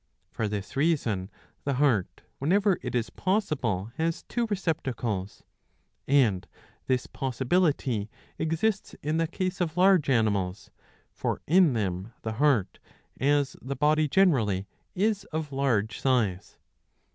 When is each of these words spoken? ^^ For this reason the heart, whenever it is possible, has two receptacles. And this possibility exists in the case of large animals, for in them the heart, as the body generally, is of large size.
^^ 0.01 0.03
For 0.35 0.47
this 0.47 0.75
reason 0.75 1.29
the 1.63 1.75
heart, 1.75 2.23
whenever 2.39 2.79
it 2.81 2.95
is 2.95 3.11
possible, 3.11 3.91
has 3.97 4.23
two 4.23 4.47
receptacles. 4.47 5.43
And 6.07 6.47
this 6.87 7.05
possibility 7.05 8.09
exists 8.39 8.95
in 9.03 9.17
the 9.17 9.27
case 9.27 9.61
of 9.61 9.77
large 9.77 10.09
animals, 10.09 10.71
for 11.13 11.41
in 11.45 11.73
them 11.73 12.13
the 12.23 12.33
heart, 12.41 12.79
as 13.19 13.55
the 13.61 13.75
body 13.75 14.07
generally, 14.07 14.65
is 14.95 15.23
of 15.25 15.51
large 15.51 15.99
size. 15.99 16.57